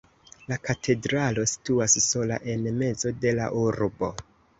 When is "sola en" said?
2.05-2.65